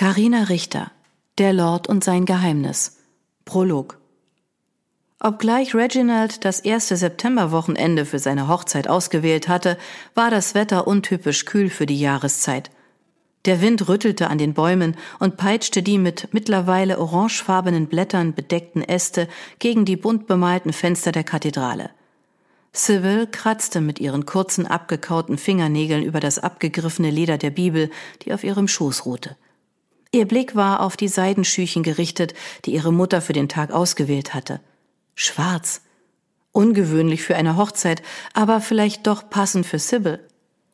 [0.00, 0.90] Carina Richter
[1.36, 2.96] Der Lord und sein Geheimnis
[3.44, 3.98] Prolog
[5.20, 9.76] Obgleich Reginald das erste Septemberwochenende für seine Hochzeit ausgewählt hatte,
[10.14, 12.70] war das Wetter untypisch kühl für die Jahreszeit.
[13.44, 19.28] Der Wind rüttelte an den Bäumen und peitschte die mit mittlerweile orangefarbenen Blättern bedeckten Äste
[19.58, 21.90] gegen die bunt bemalten Fenster der Kathedrale.
[22.72, 27.90] Sybil kratzte mit ihren kurzen abgekauten Fingernägeln über das abgegriffene Leder der Bibel,
[28.22, 29.36] die auf ihrem Schoß ruhte.
[30.12, 34.60] Ihr Blick war auf die Seidenschüchen gerichtet, die ihre Mutter für den Tag ausgewählt hatte.
[35.14, 35.82] Schwarz.
[36.50, 38.02] Ungewöhnlich für eine Hochzeit,
[38.34, 40.18] aber vielleicht doch passend für Sybil.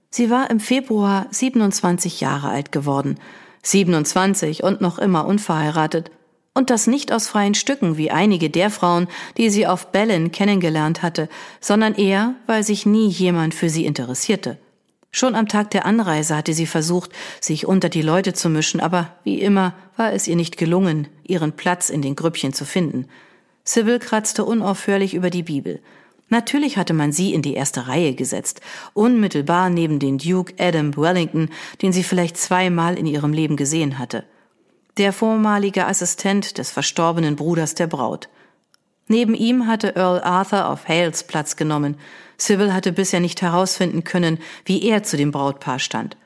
[0.08, 3.18] Sie war im Februar 27 Jahre alt geworden.
[3.62, 6.10] 27 und noch immer unverheiratet.
[6.54, 11.02] Und das nicht aus freien Stücken wie einige der Frauen, die sie auf Bällen kennengelernt
[11.02, 11.28] hatte,
[11.60, 14.56] sondern eher, weil sich nie jemand für sie interessierte.
[15.18, 19.14] Schon am Tag der Anreise hatte sie versucht, sich unter die Leute zu mischen, aber
[19.24, 23.08] wie immer war es ihr nicht gelungen, ihren Platz in den Grüppchen zu finden.
[23.64, 25.80] Sybil kratzte unaufhörlich über die Bibel.
[26.28, 28.60] Natürlich hatte man sie in die erste Reihe gesetzt,
[28.92, 31.48] unmittelbar neben den Duke Adam Wellington,
[31.80, 34.22] den sie vielleicht zweimal in ihrem Leben gesehen hatte.
[34.98, 38.28] Der vormalige Assistent des verstorbenen Bruders der Braut.
[39.08, 41.96] Neben ihm hatte Earl Arthur auf Hales Platz genommen,
[42.38, 46.16] Sybil hatte bisher nicht herausfinden können, wie er zu dem Brautpaar stand.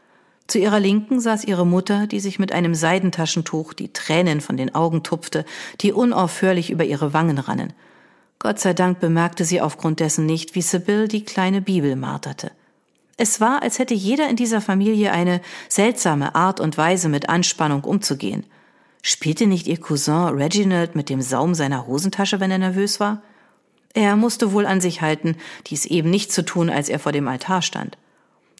[0.47, 4.75] Zu ihrer Linken saß ihre Mutter, die sich mit einem Seidentaschentuch die Tränen von den
[4.75, 5.45] Augen tupfte,
[5.81, 7.73] die unaufhörlich über ihre Wangen rannen.
[8.41, 12.51] Gott sei Dank bemerkte sie aufgrund dessen nicht, wie Sybil die kleine Bibel marterte.
[13.17, 17.85] Es war, als hätte jeder in dieser Familie eine seltsame Art und Weise mit Anspannung
[17.85, 18.45] umzugehen.
[19.03, 23.23] Spielte nicht ihr Cousin Reginald mit dem Saum seiner Hosentasche, wenn er nervös war?
[23.95, 27.27] Er musste wohl an sich halten, dies eben nicht zu tun, als er vor dem
[27.27, 27.99] Altar stand.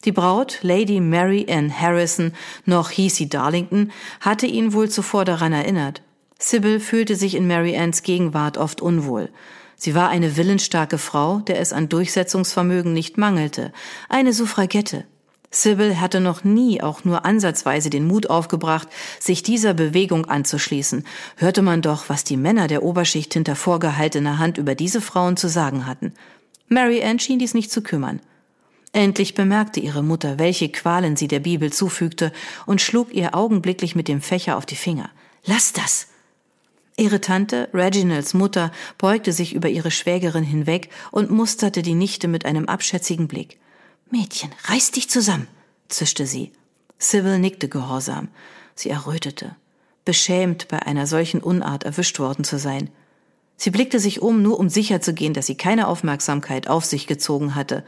[0.03, 2.33] Die Braut, Lady Mary Ann Harrison,
[2.65, 6.01] noch hieß sie Darlington, hatte ihn wohl zuvor daran erinnert.
[6.39, 9.29] Sybil fühlte sich in Mary Anns Gegenwart oft unwohl.
[9.75, 13.71] Sie war eine willensstarke Frau, der es an Durchsetzungsvermögen nicht mangelte,
[14.09, 15.05] eine Suffragette,
[15.53, 18.87] Sybil hatte noch nie auch nur ansatzweise den Mut aufgebracht,
[19.19, 21.05] sich dieser Bewegung anzuschließen.
[21.35, 25.49] Hörte man doch, was die Männer der Oberschicht hinter vorgehaltener Hand über diese Frauen zu
[25.49, 26.13] sagen hatten.
[26.69, 28.21] Mary Ann schien dies nicht zu kümmern.
[28.93, 32.31] Endlich bemerkte ihre Mutter, welche Qualen sie der Bibel zufügte
[32.65, 35.09] und schlug ihr augenblicklich mit dem Fächer auf die Finger.
[35.45, 36.07] Lass das!
[36.97, 42.45] Ihre Tante, Reginalds Mutter, beugte sich über ihre Schwägerin hinweg und musterte die Nichte mit
[42.45, 43.60] einem abschätzigen Blick.
[44.11, 45.47] Mädchen, reiß dich zusammen,
[45.87, 46.51] zischte sie.
[46.99, 48.27] Sybil nickte gehorsam.
[48.75, 49.55] Sie errötete,
[50.05, 52.89] beschämt, bei einer solchen Unart erwischt worden zu sein.
[53.55, 57.07] Sie blickte sich um, nur um sicher zu gehen, dass sie keine Aufmerksamkeit auf sich
[57.07, 57.85] gezogen hatte.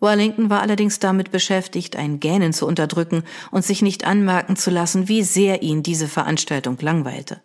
[0.00, 5.08] Wellington war allerdings damit beschäftigt, ein Gähnen zu unterdrücken und sich nicht anmerken zu lassen,
[5.08, 7.40] wie sehr ihn diese Veranstaltung langweilte.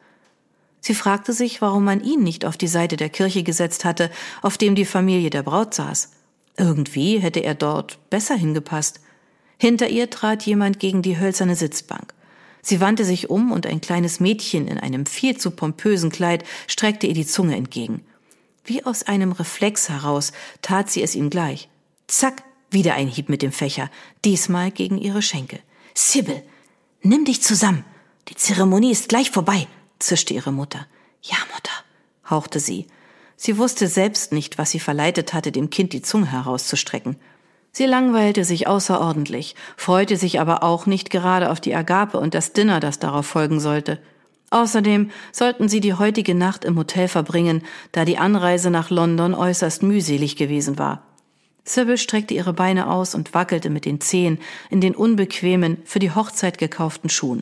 [0.80, 4.10] Sie fragte sich, warum man ihn nicht auf die Seite der Kirche gesetzt hatte,
[4.42, 6.12] auf dem die Familie der Braut saß.
[6.58, 9.00] Irgendwie hätte er dort besser hingepasst.
[9.58, 12.14] Hinter ihr trat jemand gegen die hölzerne Sitzbank.
[12.62, 17.08] Sie wandte sich um und ein kleines Mädchen in einem viel zu pompösen Kleid streckte
[17.08, 18.04] ihr die Zunge entgegen.
[18.64, 21.70] Wie aus einem Reflex heraus tat sie es ihm gleich.
[22.08, 23.90] Zack, wieder ein Hieb mit dem Fächer,
[24.24, 25.60] diesmal gegen ihre Schenkel.
[25.94, 26.44] Sibyl,
[27.02, 27.84] nimm dich zusammen.
[28.28, 29.68] Die Zeremonie ist gleich vorbei,
[30.00, 30.88] zischte ihre Mutter.
[31.24, 31.74] Ja, Mutter,
[32.30, 32.88] hauchte sie.
[33.44, 37.16] Sie wusste selbst nicht, was sie verleitet hatte, dem Kind die Zunge herauszustrecken.
[37.72, 42.54] Sie langweilte sich außerordentlich, freute sich aber auch nicht gerade auf die Agape und das
[42.54, 43.98] Dinner, das darauf folgen sollte.
[44.52, 47.64] Außerdem sollten sie die heutige Nacht im Hotel verbringen,
[47.94, 51.02] da die Anreise nach London äußerst mühselig gewesen war.
[51.66, 54.38] Sybil streckte ihre Beine aus und wackelte mit den Zehen
[54.70, 57.42] in den unbequemen, für die Hochzeit gekauften Schuhen.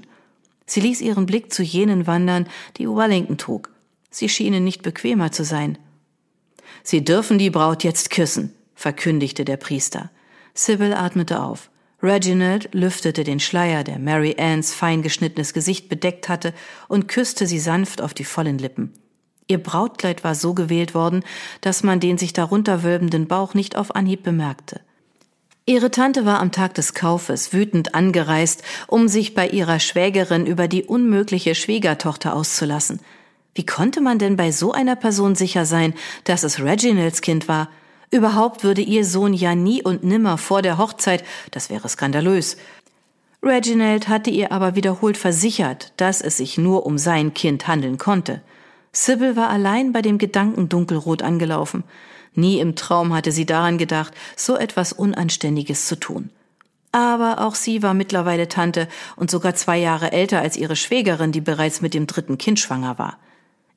[0.66, 3.70] Sie ließ ihren Blick zu jenen wandern, die Wellington trug.
[4.10, 5.78] Sie schienen nicht bequemer zu sein.
[6.84, 10.10] Sie dürfen die Braut jetzt küssen, verkündigte der Priester.
[10.54, 11.70] Sybil atmete auf.
[12.02, 16.54] Reginald lüftete den Schleier, der Mary Anns fein geschnittenes Gesicht bedeckt hatte,
[16.88, 18.94] und küsste sie sanft auf die vollen Lippen.
[19.48, 21.24] Ihr Brautkleid war so gewählt worden,
[21.62, 24.80] dass man den sich darunter wölbenden Bauch nicht auf Anhieb bemerkte.
[25.66, 30.68] Ihre Tante war am Tag des Kaufes wütend angereist, um sich bei ihrer Schwägerin über
[30.68, 33.02] die unmögliche Schwiegertochter auszulassen.
[33.56, 35.94] Wie konnte man denn bei so einer Person sicher sein,
[36.24, 37.70] dass es Reginalds Kind war?
[38.12, 42.58] Überhaupt würde ihr Sohn ja nie und nimmer vor der Hochzeit, das wäre skandalös.
[43.42, 48.42] Reginald hatte ihr aber wiederholt versichert, dass es sich nur um sein Kind handeln konnte.
[48.92, 51.84] Sybil war allein bei dem Gedanken dunkelrot angelaufen.
[52.34, 56.32] Nie im Traum hatte sie daran gedacht, so etwas Unanständiges zu tun.
[56.92, 61.42] Aber auch sie war mittlerweile Tante und sogar zwei Jahre älter als ihre Schwägerin, die
[61.42, 63.18] bereits mit dem dritten Kind schwanger war.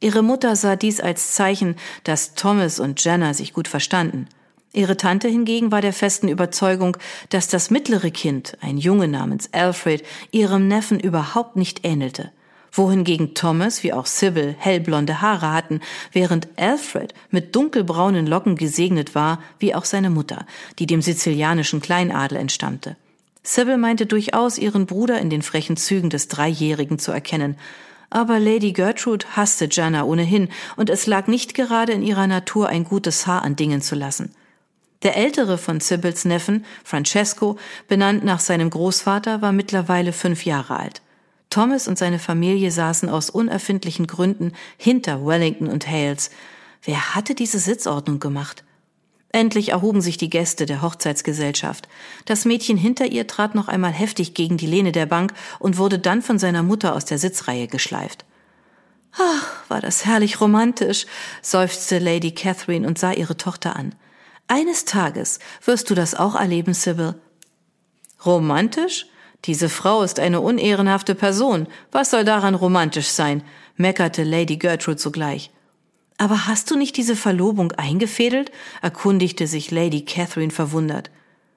[0.03, 4.27] Ihre Mutter sah dies als Zeichen, dass Thomas und Jenna sich gut verstanden.
[4.73, 6.97] Ihre Tante hingegen war der festen Überzeugung,
[7.29, 10.03] dass das mittlere Kind, ein Junge namens Alfred,
[10.33, 12.33] ihrem Neffen überhaupt nicht ähnelte
[12.75, 19.43] wohingegen Thomas wie auch Sybil hellblonde Haare hatten, während Alfred mit dunkelbraunen Locken gesegnet war,
[19.59, 20.47] wie auch seine Mutter,
[20.79, 22.97] die dem sizilianischen Kleinadel entstammte.
[23.43, 27.57] Sybil meinte durchaus, ihren Bruder in den frechen Zügen des Dreijährigen zu erkennen,
[28.13, 32.85] aber Lady Gertrude hasste Jana ohnehin, und es lag nicht gerade in ihrer Natur, ein
[32.85, 34.35] gutes Haar an Dingen zu lassen.
[35.03, 41.03] Der ältere von Sibyls Neffen, Francesco, benannt nach seinem Großvater, war mittlerweile fünf Jahre alt.
[41.51, 46.31] Thomas und seine Familie saßen aus unerfindlichen Gründen hinter Wellington und Hales.
[46.83, 48.65] Wer hatte diese Sitzordnung gemacht?
[49.33, 51.89] Endlich erhoben sich die Gäste der Hochzeitsgesellschaft.
[52.27, 55.99] Das Mädchen hinter ihr trat noch einmal heftig gegen die Lehne der Bank und wurde
[55.99, 58.27] dann von seiner Mutter aus der Sitzreihe geschleift.
[59.15, 61.07] Ach, war das herrlich romantisch,
[61.41, 63.95] seufzte Lady Catherine und sah ihre Tochter an.
[64.49, 67.15] Eines Tages wirst du das auch erleben, Sybil.
[68.25, 69.07] Romantisch?
[69.47, 71.67] Diese Frau ist eine unehrenhafte Person.
[71.91, 73.43] Was soll daran romantisch sein?
[73.77, 75.51] meckerte Lady Gertrude sogleich.
[76.23, 78.53] Aber hast du nicht diese Verlobung eingefädelt?
[78.81, 81.11] erkundigte sich Lady Catherine verwundert.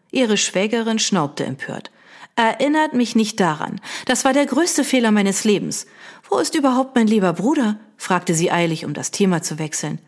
[0.09, 1.91] Ihre Schwägerin schnaubte empört.
[2.35, 3.79] Erinnert mich nicht daran.
[4.07, 5.85] Das war der größte Fehler meines Lebens.
[6.27, 7.77] Wo ist überhaupt mein lieber Bruder?
[7.95, 9.99] fragte sie eilig, um das Thema zu wechseln.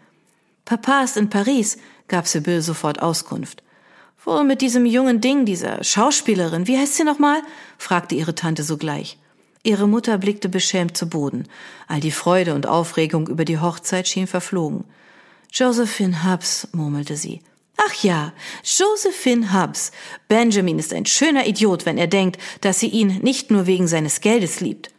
[0.65, 1.77] Papa ist in Paris,
[2.07, 3.62] gab Sibyl sofort Auskunft.
[4.25, 7.44] Wo mit diesem jungen Ding, dieser Schauspielerin, wie heißt sie nochmal?
[7.77, 9.19] fragte ihre Tante sogleich.
[9.67, 11.43] Ihre Mutter blickte beschämt zu Boden.
[11.89, 14.85] All die Freude und Aufregung über die Hochzeit schien verflogen.
[15.51, 17.41] Josephine Hubbs, murmelte sie.
[17.75, 18.31] Ach ja,
[18.63, 19.91] Josephine Hubbs.
[20.29, 24.21] Benjamin ist ein schöner Idiot, wenn er denkt, dass sie ihn nicht nur wegen seines
[24.21, 24.91] Geldes liebt.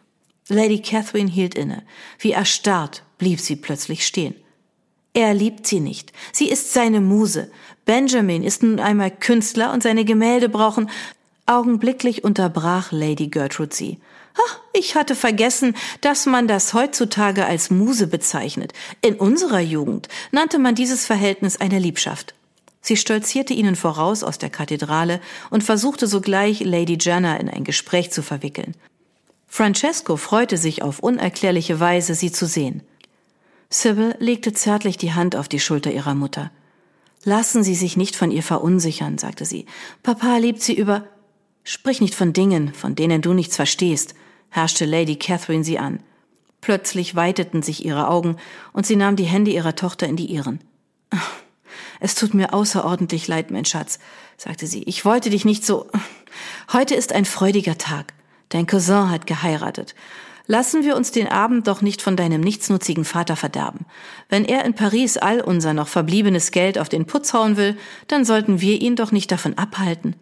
[0.49, 1.83] Lady Catherine hielt inne.
[2.19, 4.35] Wie erstarrt blieb sie plötzlich stehen.
[5.15, 6.13] Er liebt sie nicht.
[6.31, 7.51] Sie ist seine Muse.
[7.87, 10.91] Benjamin ist nun einmal Künstler und seine Gemälde brauchen.
[11.47, 13.99] Augenblicklich unterbrach Lady Gertrude sie.
[14.73, 18.73] Ich hatte vergessen, dass man das heutzutage als Muse bezeichnet.
[19.03, 22.35] In unserer Jugend nannte man dieses Verhältnis eine Liebschaft.
[22.81, 25.21] Sie stolzierte ihnen voraus aus der Kathedrale
[25.51, 28.75] und versuchte sogleich Lady Janna in ein Gespräch zu verwickeln.
[29.49, 32.83] Francesco freute sich auf unerklärliche Weise, sie zu sehen.
[33.71, 36.51] Sybil legte zärtlich die Hand auf die Schulter ihrer Mutter.
[37.25, 39.67] Lassen Sie sich nicht von ihr verunsichern, sagte sie.
[40.03, 41.05] Papa liebt sie über.
[41.65, 44.15] Sprich nicht von Dingen, von denen du nichts verstehst,
[44.51, 46.01] herrschte Lady Catherine sie an.
[46.61, 48.37] Plötzlich weiteten sich ihre Augen
[48.73, 50.61] und sie nahm die Hände ihrer Tochter in die ihren.
[52.01, 53.99] Es tut mir außerordentlich leid, mein Schatz,
[54.37, 54.83] sagte sie.
[54.85, 55.89] Ich wollte dich nicht so.
[56.73, 58.15] Heute ist ein freudiger Tag.
[58.51, 59.95] Dein Cousin hat geheiratet.
[60.47, 63.85] Lassen wir uns den Abend doch nicht von deinem nichtsnutzigen Vater verderben.
[64.31, 68.25] Wenn er in Paris all unser noch verbliebenes Geld auf den Putz hauen will, dann
[68.25, 70.17] sollten wir ihn doch nicht davon abhalten.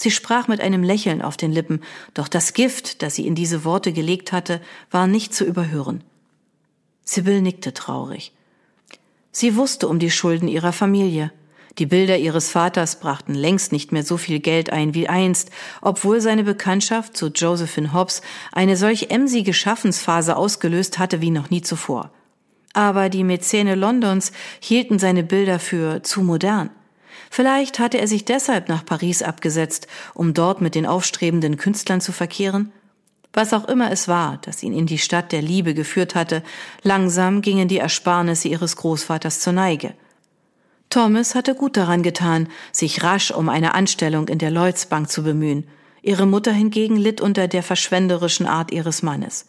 [0.00, 1.82] Sie sprach mit einem Lächeln auf den Lippen,
[2.14, 6.02] doch das Gift, das sie in diese Worte gelegt hatte, war nicht zu überhören.
[7.04, 8.32] Sibyl nickte traurig.
[9.30, 11.32] Sie wusste um die Schulden ihrer Familie.
[11.76, 15.50] Die Bilder ihres Vaters brachten längst nicht mehr so viel Geld ein wie einst,
[15.82, 21.60] obwohl seine Bekanntschaft zu Josephine Hobbs eine solch emsige Schaffensphase ausgelöst hatte wie noch nie
[21.60, 22.10] zuvor.
[22.72, 26.70] Aber die Mäzene Londons hielten seine Bilder für zu modern.
[27.30, 32.12] Vielleicht hatte er sich deshalb nach Paris abgesetzt, um dort mit den aufstrebenden Künstlern zu
[32.12, 32.72] verkehren?
[33.32, 36.42] Was auch immer es war, das ihn in die Stadt der Liebe geführt hatte,
[36.82, 39.94] langsam gingen die Ersparnisse ihres Großvaters zur Neige.
[40.88, 45.22] Thomas hatte gut daran getan, sich rasch um eine Anstellung in der Lloyds Bank zu
[45.22, 45.68] bemühen.
[46.02, 49.46] Ihre Mutter hingegen litt unter der verschwenderischen Art ihres Mannes.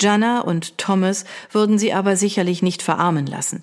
[0.00, 3.62] Jana und Thomas würden sie aber sicherlich nicht verarmen lassen.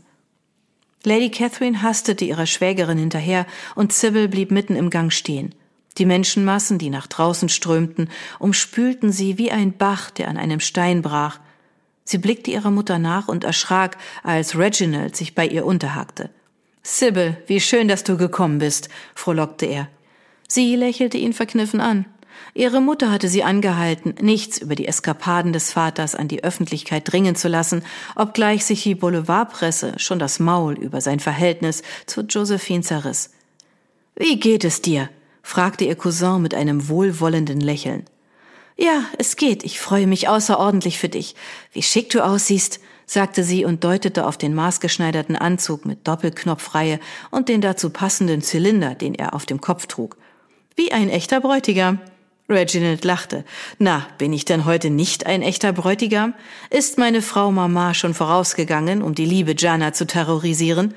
[1.06, 3.46] Lady Catherine hastete ihrer Schwägerin hinterher
[3.76, 5.54] und Sybil blieb mitten im Gang stehen.
[5.98, 11.02] Die Menschenmassen, die nach draußen strömten, umspülten sie wie ein Bach, der an einem Stein
[11.02, 11.40] brach.
[12.04, 16.30] Sie blickte ihrer Mutter nach und erschrak, als Reginald sich bei ihr unterhakte.
[16.82, 19.88] Sybil, wie schön, dass du gekommen bist, frohlockte er.
[20.48, 22.06] Sie lächelte ihn verkniffen an.
[22.54, 27.36] Ihre Mutter hatte sie angehalten, nichts über die Eskapaden des Vaters an die Öffentlichkeit dringen
[27.36, 27.84] zu lassen,
[28.16, 33.32] obgleich sich die Boulevardpresse schon das Maul über sein Verhältnis zu Josephine zerriss.
[34.16, 35.10] Wie geht es dir?
[35.42, 38.06] fragte ihr Cousin mit einem wohlwollenden Lächeln.
[38.78, 39.64] Ja, es geht.
[39.64, 41.36] Ich freue mich außerordentlich für dich.
[41.74, 47.00] Wie schick du aussiehst sagte sie und deutete auf den maßgeschneiderten Anzug mit Doppelknopfreihe
[47.32, 50.18] und den dazu passenden Zylinder, den er auf dem Kopf trug.
[50.76, 52.00] Wie ein echter Bräutigam.
[52.50, 53.46] Reginald lachte.
[53.80, 56.34] Na, bin ich denn heute nicht ein echter Bräutigam?
[56.70, 60.94] Ist meine Frau Mama schon vorausgegangen, um die liebe Jana zu terrorisieren?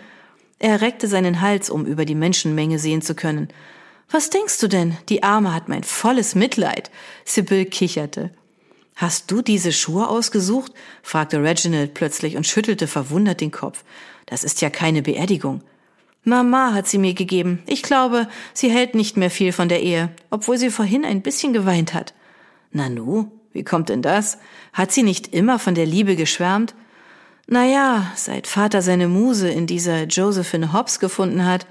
[0.59, 3.49] Er reckte seinen Hals, um über die Menschenmenge sehen zu können.
[4.11, 4.97] Was denkst du denn?
[5.09, 6.91] Die Arme hat mein volles Mitleid.
[7.25, 8.31] Sibyl kicherte.
[8.97, 10.73] Hast du diese Schuhe ausgesucht?
[11.03, 13.85] fragte Reginald plötzlich und schüttelte verwundert den Kopf.
[14.25, 15.63] Das ist ja keine Beerdigung.
[16.29, 17.63] Mama hat sie mir gegeben.
[17.69, 21.53] Ich glaube, sie hält nicht mehr viel von der Ehe, obwohl sie vorhin ein bisschen
[21.53, 22.15] geweint hat.
[22.73, 24.39] Nanu, wie kommt denn das?
[24.73, 26.75] Hat sie nicht immer von der Liebe geschwärmt?
[27.47, 31.65] Na ja, seit Vater seine Muse in dieser Josephine Hobbs gefunden hat,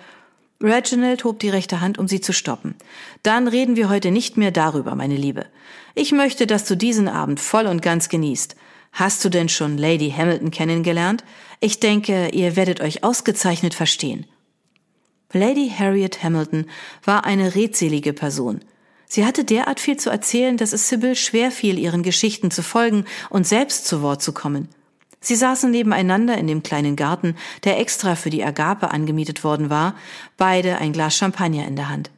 [0.63, 2.75] Reginald hob die rechte Hand, um sie zu stoppen.
[3.23, 5.47] Dann reden wir heute nicht mehr darüber, meine Liebe.
[5.95, 8.55] Ich möchte, dass du diesen Abend voll und ganz genießt.
[8.93, 11.25] Hast du denn schon Lady Hamilton kennengelernt?
[11.59, 14.25] Ich denke, ihr werdet euch ausgezeichnet verstehen.
[15.35, 16.65] Lady Harriet Hamilton
[17.03, 18.61] war eine redselige Person.
[19.05, 23.03] Sie hatte derart viel zu erzählen, dass es Sybil schwer fiel, ihren Geschichten zu folgen
[23.29, 24.69] und selbst zu Wort zu kommen.
[25.19, 29.95] Sie saßen nebeneinander in dem kleinen Garten, der extra für die Agape angemietet worden war,
[30.37, 32.11] beide ein Glas Champagner in der Hand.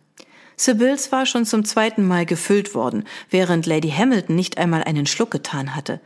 [0.56, 5.32] Sibylls war schon zum zweiten Mal gefüllt worden, während Lady Hamilton nicht einmal einen Schluck
[5.32, 6.02] getan hatte.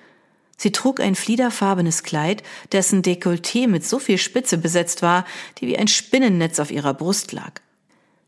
[0.62, 5.26] Sie trug ein fliederfarbenes Kleid, dessen Dekolleté mit so viel Spitze besetzt war,
[5.58, 7.54] die wie ein Spinnennetz auf ihrer Brust lag.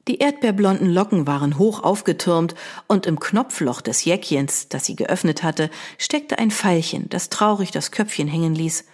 [0.07, 2.55] Die erdbeerblonden Locken waren hoch aufgetürmt
[2.87, 7.91] und im Knopfloch des Jäckchens, das sie geöffnet hatte, steckte ein Pfeilchen, das traurig das
[7.91, 8.85] Köpfchen hängen ließ.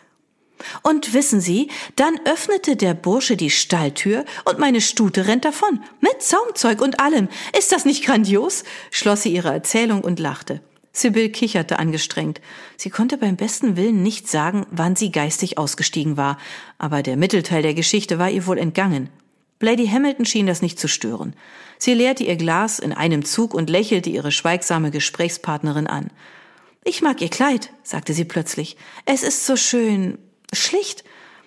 [0.83, 6.21] Und wissen Sie, dann öffnete der Bursche die Stalltür und meine Stute rennt davon, mit
[6.21, 7.29] Zaumzeug und allem.
[7.57, 8.65] Ist das nicht grandios?
[8.91, 10.59] schloss sie ihre Erzählung und lachte.
[10.99, 12.41] Sibyl kicherte angestrengt.
[12.75, 16.37] Sie konnte beim besten Willen nicht sagen, wann sie geistig ausgestiegen war,
[16.77, 19.09] aber der Mittelteil der Geschichte war ihr wohl entgangen.
[19.61, 21.33] Lady Hamilton schien das nicht zu stören.
[21.77, 26.11] Sie leerte ihr Glas in einem Zug und lächelte ihre schweigsame Gesprächspartnerin an.
[26.83, 28.77] Ich mag ihr Kleid, sagte sie plötzlich.
[29.05, 30.17] Es ist so schön
[30.53, 31.03] schlicht,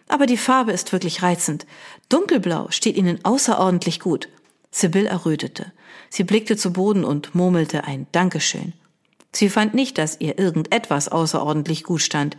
[0.08, 1.66] aber die Farbe ist wirklich reizend.
[2.08, 4.28] Dunkelblau steht Ihnen außerordentlich gut.
[4.70, 5.72] Sibyl errötete.
[6.10, 8.74] Sie blickte zu Boden und murmelte ein Dankeschön.
[9.34, 12.36] Sie fand nicht, dass ihr irgendetwas außerordentlich gut stand.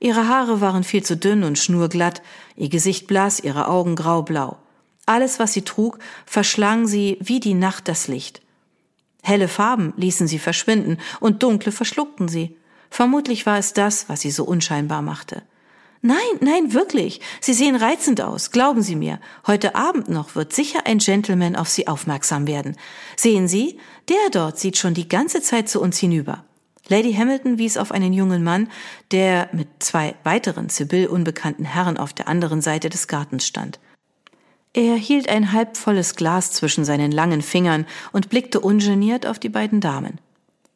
[0.00, 2.22] Ihre Haare waren viel zu dünn und schnurglatt,
[2.56, 4.56] ihr Gesicht blass, ihre Augen graublau.
[5.06, 8.42] Alles, was sie trug, verschlang sie wie die Nacht das Licht.
[9.22, 12.56] Helle Farben ließen sie verschwinden und dunkle verschluckten sie.
[12.90, 15.42] Vermutlich war es das, was sie so unscheinbar machte.
[16.04, 17.20] Nein, nein, wirklich.
[17.40, 19.20] Sie sehen reizend aus, glauben Sie mir.
[19.46, 22.76] Heute Abend noch wird sicher ein Gentleman auf Sie aufmerksam werden.
[23.16, 23.78] Sehen Sie,
[24.08, 26.44] der dort sieht schon die ganze Zeit zu uns hinüber.
[26.88, 28.68] Lady Hamilton wies auf einen jungen Mann,
[29.12, 33.78] der mit zwei weiteren Sibyl unbekannten Herren auf der anderen Seite des Gartens stand.
[34.74, 39.80] Er hielt ein halbvolles Glas zwischen seinen langen Fingern und blickte ungeniert auf die beiden
[39.80, 40.18] Damen.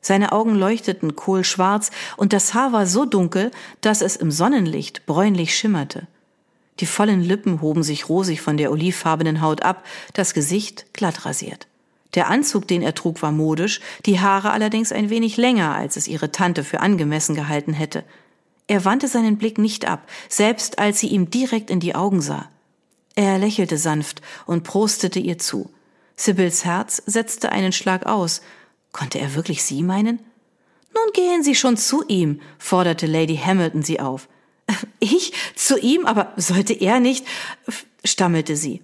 [0.07, 5.57] Seine Augen leuchteten kohlschwarz und das Haar war so dunkel, dass es im Sonnenlicht bräunlich
[5.57, 6.07] schimmerte.
[6.79, 11.67] Die vollen Lippen hoben sich rosig von der olivfarbenen Haut ab, das Gesicht glatt rasiert.
[12.15, 16.07] Der Anzug, den er trug, war modisch, die Haare allerdings ein wenig länger, als es
[16.07, 18.05] ihre Tante für angemessen gehalten hätte.
[18.69, 22.49] Er wandte seinen Blick nicht ab, selbst als sie ihm direkt in die Augen sah.
[23.17, 25.69] Er lächelte sanft und prostete ihr zu.
[26.15, 28.41] Sibylls Herz setzte einen Schlag aus.
[28.97, 30.21] Konnte er wirklich sie meinen?
[30.95, 34.26] Nun gehen Sie schon zu ihm, forderte Lady Hamilton sie auf.
[35.00, 37.26] Ich zu ihm, aber sollte er nicht?
[38.05, 38.83] stammelte sie.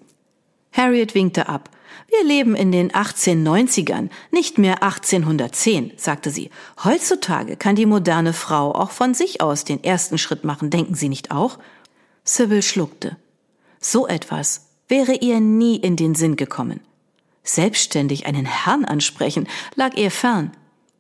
[0.71, 1.71] Harriet winkte ab.
[2.09, 6.50] Wir leben in den 1890ern, nicht mehr 1810, sagte sie.
[6.85, 11.09] Heutzutage kann die moderne Frau auch von sich aus den ersten Schritt machen, denken Sie
[11.09, 11.59] nicht auch?
[12.23, 13.16] Sybil schluckte.
[13.81, 16.81] So etwas wäre ihr nie in den Sinn gekommen.
[17.44, 20.52] Selbstständig einen Herrn ansprechen lag ihr fern.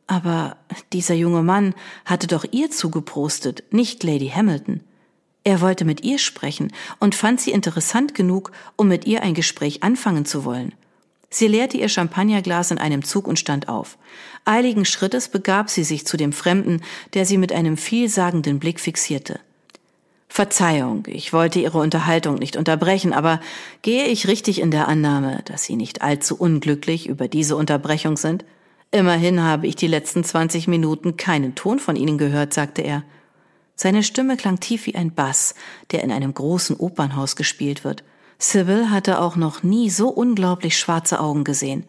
[0.06, 0.56] Aber
[0.92, 4.80] dieser junge Mann hatte doch ihr zugeprostet, nicht Lady Hamilton.
[5.44, 9.82] Er wollte mit ihr sprechen und fand sie interessant genug, um mit ihr ein Gespräch
[9.82, 10.74] anfangen zu wollen.
[11.30, 13.96] Sie leerte ihr Champagnerglas in einem Zug und stand auf.
[14.44, 16.82] Eiligen Schrittes begab sie sich zu dem Fremden,
[17.14, 19.40] der sie mit einem vielsagenden Blick fixierte.
[20.32, 23.38] Verzeihung, ich wollte Ihre Unterhaltung nicht unterbrechen, aber
[23.82, 28.46] gehe ich richtig in der Annahme, dass Sie nicht allzu unglücklich über diese Unterbrechung sind?
[28.92, 33.02] Immerhin habe ich die letzten 20 Minuten keinen Ton von Ihnen gehört, sagte er.
[33.74, 35.54] Seine Stimme klang tief wie ein Bass,
[35.90, 38.02] der in einem großen Opernhaus gespielt wird.
[38.38, 41.84] Sybil hatte auch noch nie so unglaublich schwarze Augen gesehen.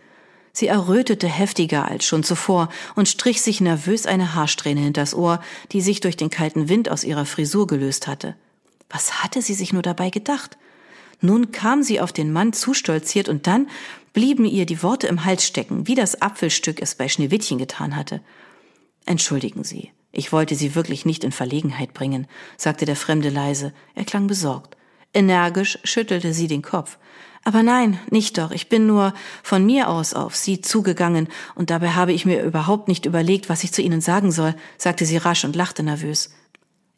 [0.56, 5.42] Sie errötete heftiger als schon zuvor und strich sich nervös eine Haarsträhne hinters Ohr,
[5.72, 8.36] die sich durch den kalten Wind aus ihrer Frisur gelöst hatte.
[8.88, 10.58] Was hatte sie sich nur dabei gedacht?
[11.22, 13.68] Nun kam sie auf den Mann zustolziert und dann
[14.14, 18.22] blieben ihr die Worte im Hals stecken, wie das Apfelstück es bei Schneewittchen getan hatte.
[19.08, 23.74] Entschuldigen Sie, ich wollte Sie wirklich nicht in Verlegenheit bringen, sagte der Fremde leise.
[23.96, 24.78] Er klang besorgt.
[25.14, 26.98] Energisch schüttelte sie den Kopf.
[27.46, 28.52] Aber nein, nicht doch.
[28.52, 32.88] Ich bin nur von mir aus auf Sie zugegangen, und dabei habe ich mir überhaupt
[32.88, 36.30] nicht überlegt, was ich zu Ihnen sagen soll, sagte sie rasch und lachte nervös.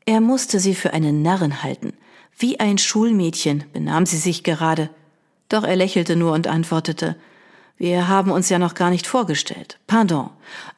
[0.05, 1.93] Er musste sie für eine Närrin halten.
[2.37, 4.89] Wie ein Schulmädchen benahm sie sich gerade.
[5.49, 7.15] Doch er lächelte nur und antwortete,
[7.77, 9.79] wir haben uns ja noch gar nicht vorgestellt.
[9.87, 10.29] Pardon.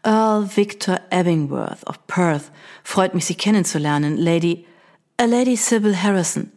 [0.03, 2.51] Earl Victor Ebbingworth of Perth.
[2.83, 4.65] Freut mich, Sie kennenzulernen, Lady,
[5.17, 6.51] äh, Lady Sybil Harrison.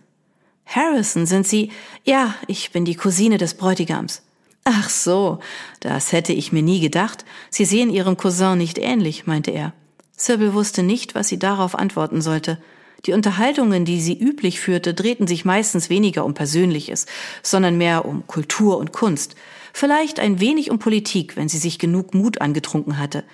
[0.70, 1.72] Harrison, sind Sie?
[2.04, 4.22] Ja, ich bin die Cousine des Bräutigams.
[4.62, 5.40] Ach so,
[5.80, 7.24] das hätte ich mir nie gedacht.
[7.50, 9.72] Sie sehen Ihrem Cousin nicht ähnlich, meinte er.
[10.16, 12.58] Sybil wusste nicht, was sie darauf antworten sollte.
[13.06, 17.06] Die Unterhaltungen, die sie üblich führte, drehten sich meistens weniger um Persönliches,
[17.42, 19.34] sondern mehr um Kultur und Kunst.
[19.72, 23.24] Vielleicht ein wenig um Politik, wenn sie sich genug Mut angetrunken hatte.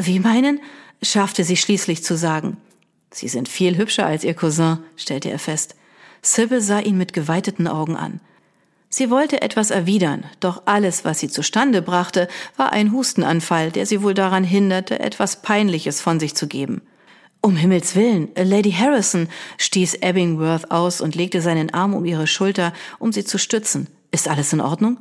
[0.00, 0.60] Wie meinen?
[1.02, 2.56] schaffte sie schließlich zu sagen.
[3.10, 5.76] Sie sind viel hübscher als ihr Cousin, stellte er fest.
[6.26, 8.20] Sybil sah ihn mit geweiteten Augen an.
[8.88, 14.02] Sie wollte etwas erwidern, doch alles, was sie zustande brachte, war ein Hustenanfall, der sie
[14.02, 16.80] wohl daran hinderte, etwas Peinliches von sich zu geben.
[17.40, 19.28] Um Himmels willen, Lady Harrison,
[19.58, 23.88] stieß Ebbingworth aus und legte seinen Arm um ihre Schulter, um sie zu stützen.
[24.12, 24.98] Ist alles in Ordnung?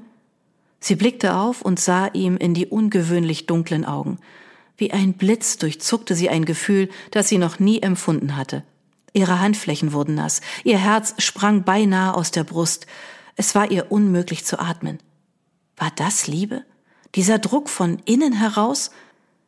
[0.80, 4.18] Sie blickte auf und sah ihm in die ungewöhnlich dunklen Augen.
[4.76, 8.64] Wie ein Blitz durchzuckte sie ein Gefühl, das sie noch nie empfunden hatte.
[9.14, 12.88] Ihre Handflächen wurden nass, ihr Herz sprang beinahe aus der Brust,
[13.36, 15.00] es war ihr unmöglich zu atmen.
[15.78, 16.64] War das Liebe?
[17.16, 18.92] Dieser Druck von innen heraus?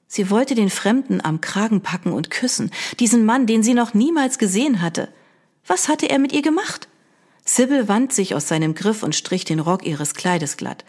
[0.07, 4.37] Sie wollte den Fremden am Kragen packen und küssen, diesen Mann, den sie noch niemals
[4.37, 5.09] gesehen hatte.
[5.65, 6.87] Was hatte er mit ihr gemacht?
[7.43, 10.83] Sibyl wand sich aus seinem Griff und strich den Rock ihres Kleides glatt.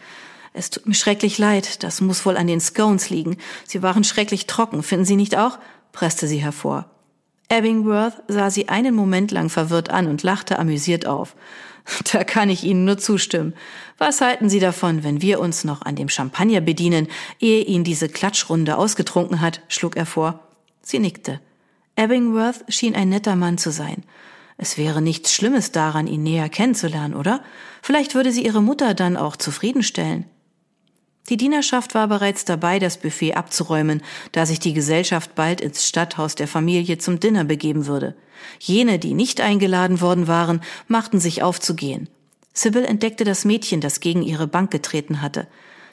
[0.53, 3.37] Es tut mir schrecklich leid, das muss wohl an den Scones liegen.
[3.65, 5.59] Sie waren schrecklich trocken, finden Sie nicht auch?
[5.91, 6.89] presste sie hervor.
[7.49, 11.35] Ebbingworth sah sie einen Moment lang verwirrt an und lachte amüsiert auf.
[12.11, 13.53] Da kann ich Ihnen nur zustimmen.
[13.97, 17.07] Was halten Sie davon, wenn wir uns noch an dem Champagner bedienen,
[17.39, 19.61] ehe ihn diese Klatschrunde ausgetrunken hat?
[19.69, 20.41] schlug er vor.
[20.81, 21.39] Sie nickte.
[21.95, 24.03] Ebbingworth schien ein netter Mann zu sein.
[24.57, 27.41] Es wäre nichts Schlimmes daran, ihn näher kennenzulernen, oder?
[27.81, 30.25] Vielleicht würde sie ihre Mutter dann auch zufriedenstellen.
[31.29, 36.35] Die Dienerschaft war bereits dabei, das Buffet abzuräumen, da sich die Gesellschaft bald ins Stadthaus
[36.35, 38.15] der Familie zum Dinner begeben würde.
[38.59, 42.07] Jene, die nicht eingeladen worden waren, machten sich auf zu gehen.
[42.53, 45.47] Sybil entdeckte das Mädchen, das gegen ihre Bank getreten hatte.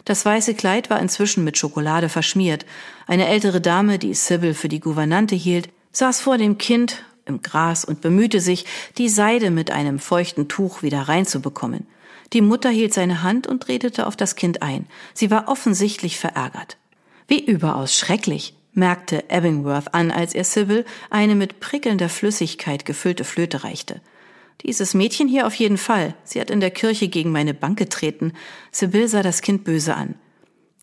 [0.05, 2.64] Das weiße Kleid war inzwischen mit Schokolade verschmiert.
[3.07, 7.85] Eine ältere Dame, die Sybil für die Gouvernante hielt, saß vor dem Kind im Gras
[7.85, 8.66] und bemühte sich,
[8.99, 11.87] die Seide mit einem feuchten Tuch wieder reinzubekommen.
[12.35, 14.87] Die Mutter hielt seine Hand und redete auf das Kind ein.
[15.14, 16.77] Sie war offensichtlich verärgert.
[17.29, 23.62] Wie überaus schrecklich, merkte Ebbingworth an, als er Sybil eine mit prickelnder Flüssigkeit gefüllte Flöte
[23.62, 24.01] reichte.
[24.62, 26.14] Dieses Mädchen hier auf jeden Fall.
[26.25, 28.33] Sie hat in der Kirche gegen meine Bank getreten.
[28.73, 30.16] Sybil sah das Kind böse an.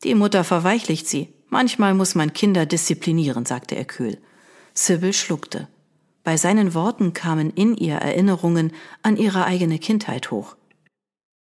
[0.06, 1.34] Die Mutter verweichlicht sie.
[1.50, 4.18] Manchmal muss man Kinder disziplinieren, sagte er kühl.
[4.74, 5.68] Sybil schluckte.
[6.24, 8.72] Bei seinen Worten kamen in ihr Erinnerungen
[9.04, 10.56] an ihre eigene Kindheit hoch.